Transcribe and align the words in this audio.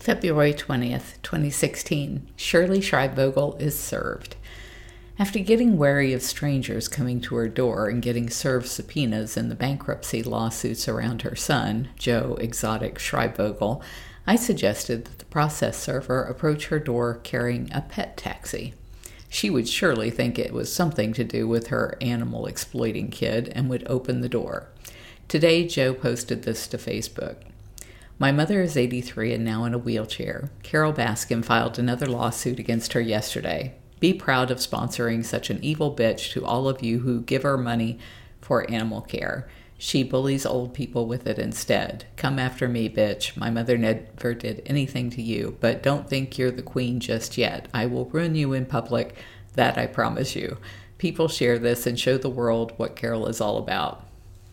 February 0.00 0.54
20th, 0.54 1.20
2016. 1.22 2.26
Shirley 2.34 2.80
Schreibvogel 2.80 3.60
is 3.60 3.78
served. 3.78 4.34
After 5.18 5.38
getting 5.40 5.76
wary 5.76 6.14
of 6.14 6.22
strangers 6.22 6.88
coming 6.88 7.20
to 7.20 7.34
her 7.34 7.48
door 7.48 7.90
and 7.90 8.00
getting 8.00 8.30
served 8.30 8.66
subpoenas 8.66 9.36
in 9.36 9.50
the 9.50 9.54
bankruptcy 9.54 10.22
lawsuits 10.22 10.88
around 10.88 11.20
her 11.20 11.36
son, 11.36 11.90
Joe 11.98 12.38
Exotic 12.40 12.94
Schreibvogel, 12.94 13.82
I 14.26 14.36
suggested 14.36 15.04
that 15.04 15.18
the 15.18 15.26
process 15.26 15.76
server 15.76 16.22
approach 16.22 16.68
her 16.68 16.78
door 16.78 17.20
carrying 17.22 17.70
a 17.70 17.82
pet 17.82 18.16
taxi. 18.16 18.72
She 19.28 19.50
would 19.50 19.68
surely 19.68 20.08
think 20.08 20.38
it 20.38 20.54
was 20.54 20.72
something 20.72 21.12
to 21.12 21.24
do 21.24 21.46
with 21.46 21.66
her 21.66 21.98
animal 22.00 22.46
exploiting 22.46 23.10
kid 23.10 23.52
and 23.54 23.68
would 23.68 23.86
open 23.86 24.22
the 24.22 24.30
door. 24.30 24.68
Today, 25.28 25.66
Joe 25.66 25.92
posted 25.92 26.44
this 26.44 26.66
to 26.68 26.78
Facebook. 26.78 27.49
My 28.20 28.32
mother 28.32 28.60
is 28.60 28.76
83 28.76 29.32
and 29.32 29.44
now 29.46 29.64
in 29.64 29.72
a 29.72 29.78
wheelchair. 29.78 30.50
Carole 30.62 30.92
Baskin 30.92 31.42
filed 31.42 31.78
another 31.78 32.04
lawsuit 32.04 32.58
against 32.58 32.92
her 32.92 33.00
yesterday. 33.00 33.72
Be 33.98 34.12
proud 34.12 34.50
of 34.50 34.58
sponsoring 34.58 35.24
such 35.24 35.48
an 35.48 35.58
evil 35.64 35.96
bitch 35.96 36.30
to 36.32 36.44
all 36.44 36.68
of 36.68 36.82
you 36.82 36.98
who 36.98 37.22
give 37.22 37.44
her 37.44 37.56
money 37.56 37.98
for 38.42 38.70
animal 38.70 39.00
care. 39.00 39.48
She 39.78 40.02
bullies 40.02 40.44
old 40.44 40.74
people 40.74 41.06
with 41.06 41.26
it 41.26 41.38
instead. 41.38 42.04
Come 42.16 42.38
after 42.38 42.68
me, 42.68 42.90
bitch. 42.90 43.38
My 43.38 43.48
mother 43.48 43.78
never 43.78 44.34
did 44.34 44.60
anything 44.66 45.08
to 45.12 45.22
you, 45.22 45.56
but 45.58 45.82
don't 45.82 46.06
think 46.06 46.36
you're 46.36 46.50
the 46.50 46.60
queen 46.60 47.00
just 47.00 47.38
yet. 47.38 47.68
I 47.72 47.86
will 47.86 48.04
ruin 48.04 48.34
you 48.34 48.52
in 48.52 48.66
public, 48.66 49.16
that 49.54 49.78
I 49.78 49.86
promise 49.86 50.36
you. 50.36 50.58
People 50.98 51.28
share 51.28 51.58
this 51.58 51.86
and 51.86 51.98
show 51.98 52.18
the 52.18 52.28
world 52.28 52.74
what 52.76 52.96
Carole 52.96 53.28
is 53.28 53.40
all 53.40 53.56
about. 53.56 54.06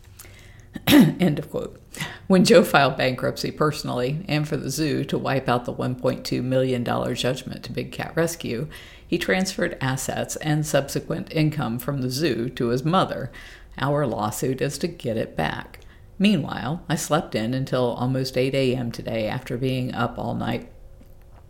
End 0.87 1.37
of 1.37 1.51
quote. 1.51 1.81
When 2.27 2.43
Joe 2.43 2.65
filed 2.65 2.97
bankruptcy 2.97 3.51
personally 3.51 4.25
and 4.27 4.45
for 4.45 4.57
the 4.57 4.69
zoo 4.69 5.05
to 5.05 5.17
wipe 5.17 5.47
out 5.47 5.63
the 5.63 5.73
$1.2 5.73 6.43
million 6.43 6.83
judgment 6.83 7.63
to 7.63 7.71
Big 7.71 7.93
Cat 7.93 8.11
Rescue, 8.15 8.67
he 9.07 9.17
transferred 9.17 9.77
assets 9.79 10.35
and 10.37 10.65
subsequent 10.65 11.31
income 11.31 11.79
from 11.79 12.01
the 12.01 12.09
zoo 12.09 12.49
to 12.49 12.67
his 12.67 12.83
mother. 12.83 13.31
Our 13.77 14.05
lawsuit 14.05 14.61
is 14.61 14.77
to 14.79 14.89
get 14.89 15.15
it 15.15 15.37
back. 15.37 15.79
Meanwhile, 16.19 16.83
I 16.89 16.95
slept 16.95 17.33
in 17.33 17.53
until 17.53 17.93
almost 17.93 18.37
8 18.37 18.53
a.m. 18.53 18.91
today 18.91 19.29
after 19.29 19.55
being 19.55 19.95
up 19.95 20.17
all 20.17 20.33
night. 20.33 20.69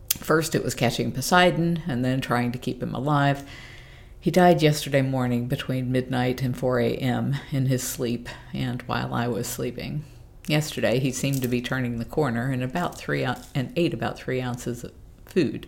First, 0.10 0.54
it 0.54 0.64
was 0.64 0.76
catching 0.76 1.12
Poseidon 1.12 1.82
and 1.88 2.06
then 2.06 2.22
trying 2.22 2.52
to 2.52 2.60
keep 2.60 2.84
him 2.84 2.94
alive. 2.94 3.50
He 4.20 4.30
died 4.30 4.62
yesterday 4.62 5.02
morning 5.02 5.48
between 5.48 5.92
midnight 5.92 6.44
and 6.44 6.56
4 6.56 6.80
a.m. 6.82 7.36
in 7.52 7.66
his 7.66 7.82
sleep 7.82 8.30
and 8.54 8.84
while 8.84 9.16
I 9.16 9.28
was 9.28 9.48
sleeping. 9.48 10.04
Yesterday, 10.48 11.00
he 11.00 11.12
seemed 11.12 11.42
to 11.42 11.48
be 11.50 11.62
turning 11.62 12.00
the 12.00 12.06
corner 12.06 12.52
and 12.52 12.64
about 12.64 12.98
three 12.98 13.24
and 13.24 13.74
ate 13.76 13.94
about 13.94 14.18
three 14.18 14.42
ounces 14.42 14.84
of 14.84 14.94
food. 15.26 15.68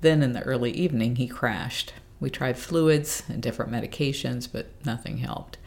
Then, 0.00 0.22
in 0.22 0.32
the 0.32 0.42
early 0.42 0.72
evening, 0.72 1.16
he 1.16 1.28
crashed. 1.28 1.92
We 2.20 2.30
tried 2.30 2.58
fluids 2.58 3.22
and 3.28 3.42
different 3.42 3.70
medications, 3.70 4.48
but 4.50 4.68
nothing 4.84 5.18
helped. 5.18 5.58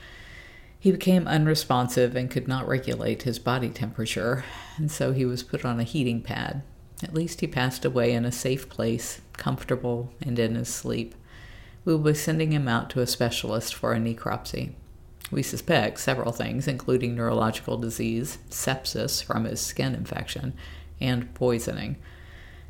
He 0.79 0.91
became 0.91 1.27
unresponsive 1.27 2.15
and 2.15 2.31
could 2.31 2.47
not 2.47 2.67
regulate 2.67 3.23
his 3.23 3.39
body 3.39 3.69
temperature, 3.69 4.43
and 4.77 4.91
so 4.91 5.11
he 5.11 5.25
was 5.25 5.43
put 5.43 5.63
on 5.63 5.79
a 5.79 5.83
heating 5.83 6.21
pad. 6.21 6.63
At 7.03 7.13
least 7.13 7.41
he 7.41 7.47
passed 7.47 7.85
away 7.85 8.13
in 8.13 8.25
a 8.25 8.31
safe 8.31 8.69
place, 8.69 9.21
comfortable 9.33 10.13
and 10.21 10.39
in 10.39 10.55
his 10.55 10.69
sleep. 10.69 11.13
We 11.85 11.93
will 11.93 12.03
be 12.03 12.15
sending 12.15 12.51
him 12.51 12.67
out 12.67 12.89
to 12.91 13.01
a 13.01 13.07
specialist 13.07 13.75
for 13.75 13.93
a 13.93 13.97
necropsy. 13.97 14.73
We 15.29 15.43
suspect 15.43 15.99
several 15.99 16.31
things, 16.31 16.67
including 16.67 17.15
neurological 17.15 17.77
disease, 17.77 18.37
sepsis 18.49 19.21
from 19.23 19.43
his 19.43 19.59
skin 19.59 19.93
infection, 19.93 20.53
and 21.01 21.33
poisoning. 21.33 21.97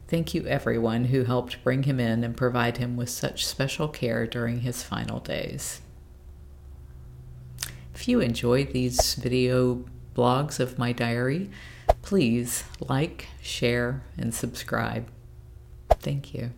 Thank 0.07 0.33
you, 0.33 0.45
everyone 0.47 1.05
who 1.05 1.25
helped 1.25 1.63
bring 1.63 1.83
him 1.83 1.99
in 1.99 2.23
and 2.23 2.35
provide 2.35 2.77
him 2.77 2.95
with 2.95 3.09
such 3.09 3.45
special 3.45 3.87
care 3.87 4.25
during 4.25 4.61
his 4.61 4.81
final 4.81 5.19
days. 5.19 5.81
If 7.93 8.07
you 8.07 8.21
enjoyed 8.21 8.71
these 8.71 9.15
video 9.15 9.85
blogs 10.15 10.59
of 10.59 10.79
my 10.79 10.93
diary, 10.93 11.49
please 12.01 12.63
like, 12.79 13.27
share, 13.41 14.03
and 14.17 14.33
subscribe. 14.33 15.09
Thank 15.89 16.33
you. 16.33 16.51